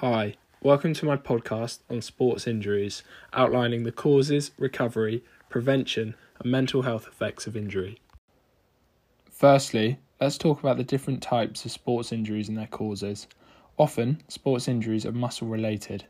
[0.00, 3.02] Hi, welcome to my podcast on sports injuries,
[3.32, 7.98] outlining the causes, recovery, prevention, and mental health effects of injury.
[9.30, 13.26] Firstly, let's talk about the different types of sports injuries and their causes.
[13.78, 16.04] Often, sports injuries are muscle related.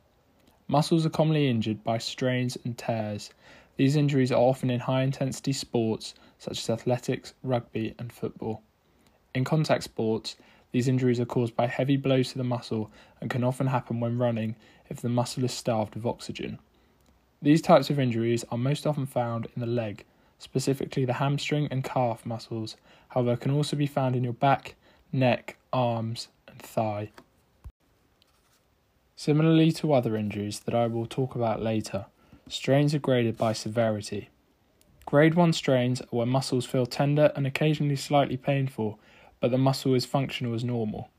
[0.67, 3.31] Muscles are commonly injured by strains and tears.
[3.77, 8.63] These injuries are often in high intensity sports such as athletics, rugby, and football.
[9.33, 10.35] In contact sports,
[10.73, 12.91] these injuries are caused by heavy blows to the muscle
[13.21, 14.57] and can often happen when running
[14.89, 16.59] if the muscle is starved of oxygen.
[17.43, 20.05] These types of injuries are most often found in the leg,
[20.39, 22.77] specifically the hamstring and calf muscles,
[23.09, 24.75] however, can also be found in your back,
[25.13, 27.11] neck, arms, and thigh.
[29.17, 32.07] Similarly to other injuries that I will talk about later,
[32.49, 34.29] strains are graded by severity.
[35.07, 38.99] Grade 1 strains are where muscles feel tender and occasionally slightly painful
[39.41, 41.11] but the muscle is functional as normal.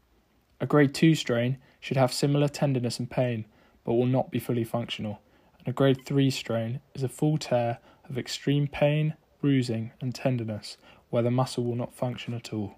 [0.60, 3.46] A grade 2 strain should have similar tenderness and pain,
[3.84, 5.22] but will not be fully functional.
[5.60, 10.78] And a grade 3 strain is a full tear of extreme pain, bruising, and tenderness,
[11.10, 12.76] where the muscle will not function at all.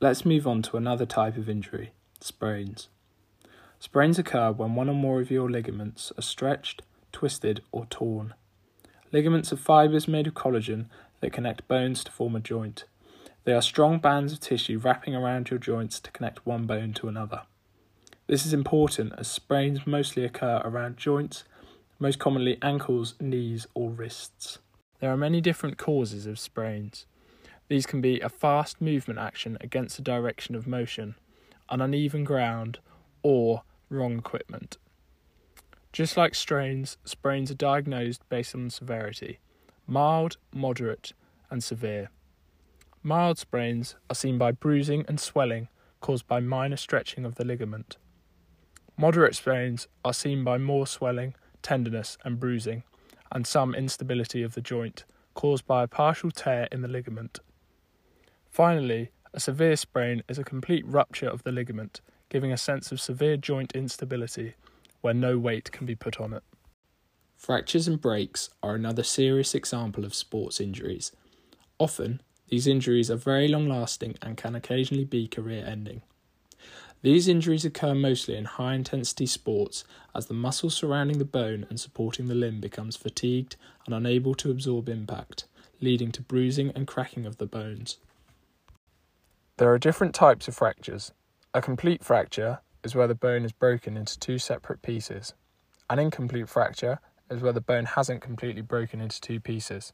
[0.00, 2.88] Let's move on to another type of injury sprains.
[3.78, 8.34] Sprains occur when one or more of your ligaments are stretched, twisted, or torn.
[9.12, 10.86] Ligaments are fibres made of collagen
[11.20, 12.84] that connect bones to form a joint.
[13.44, 17.08] They are strong bands of tissue wrapping around your joints to connect one bone to
[17.08, 17.42] another.
[18.26, 21.44] This is important as sprains mostly occur around joints,
[21.98, 24.58] most commonly ankles, knees, or wrists.
[25.00, 27.06] There are many different causes of sprains.
[27.68, 31.14] These can be a fast movement action against the direction of motion,
[31.70, 32.78] an uneven ground,
[33.22, 34.76] or wrong equipment.
[35.92, 39.38] Just like strains, sprains are diagnosed based on severity
[39.86, 41.12] mild, moderate,
[41.50, 42.10] and severe.
[43.02, 45.68] Mild sprains are seen by bruising and swelling
[46.00, 47.96] caused by minor stretching of the ligament.
[48.96, 52.82] Moderate sprains are seen by more swelling, tenderness, and bruising,
[53.32, 57.40] and some instability of the joint caused by a partial tear in the ligament.
[58.50, 63.00] Finally, a severe sprain is a complete rupture of the ligament, giving a sense of
[63.00, 64.54] severe joint instability
[65.00, 66.42] where no weight can be put on it.
[67.36, 71.12] Fractures and breaks are another serious example of sports injuries.
[71.78, 76.02] Often, these injuries are very long lasting and can occasionally be career ending.
[77.02, 79.84] These injuries occur mostly in high intensity sports
[80.14, 83.56] as the muscle surrounding the bone and supporting the limb becomes fatigued
[83.86, 85.44] and unable to absorb impact,
[85.80, 87.96] leading to bruising and cracking of the bones.
[89.56, 91.12] There are different types of fractures.
[91.54, 95.34] A complete fracture is where the bone is broken into two separate pieces.
[95.88, 97.00] An incomplete fracture
[97.30, 99.92] is where the bone hasn't completely broken into two pieces.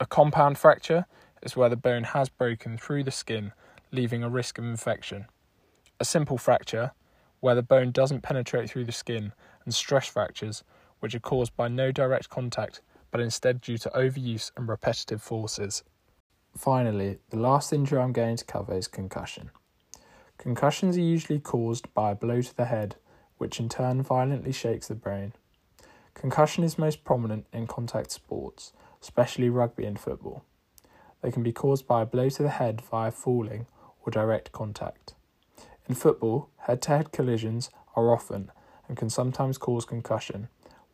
[0.00, 1.06] A compound fracture
[1.42, 3.52] is where the bone has broken through the skin,
[3.92, 5.26] leaving a risk of infection.
[6.00, 6.92] A simple fracture,
[7.40, 9.32] where the bone doesn't penetrate through the skin,
[9.64, 10.64] and stress fractures,
[11.00, 15.82] which are caused by no direct contact but instead due to overuse and repetitive forces.
[16.56, 19.50] Finally, the last injury I'm going to cover is concussion.
[20.36, 22.96] Concussions are usually caused by a blow to the head,
[23.38, 25.32] which in turn violently shakes the brain.
[26.14, 30.44] Concussion is most prominent in contact sports, especially rugby and football.
[31.22, 33.66] They can be caused by a blow to the head via falling
[34.04, 35.14] or direct contact.
[35.88, 38.50] In football, head to head collisions are often
[38.86, 40.48] and can sometimes cause concussion,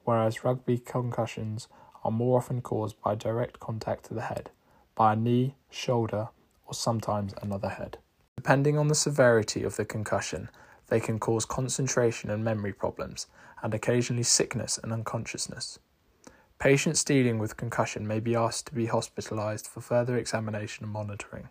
[0.05, 1.69] whereas rugby concussions
[2.03, 4.51] are more often caused by direct contact to the head,
[4.95, 6.29] by a knee, shoulder,
[6.67, 7.99] or sometimes another head.
[8.37, 10.49] Depending on the severity of the concussion,
[10.89, 13.27] they can cause concentration and memory problems,
[13.62, 15.79] and occasionally sickness and unconsciousness.
[16.59, 21.49] Patients dealing with concussion may be asked to be hospitalized for further examination and monitoring.